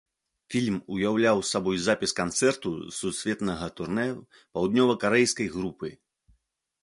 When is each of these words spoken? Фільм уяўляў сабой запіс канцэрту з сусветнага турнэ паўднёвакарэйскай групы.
Фільм 0.53 0.77
уяўляў 0.93 1.41
сабой 1.49 1.77
запіс 1.87 2.11
канцэрту 2.19 2.71
з 2.79 2.89
сусветнага 3.01 3.67
турнэ 3.79 4.05
паўднёвакарэйскай 4.53 5.47
групы. 5.57 5.89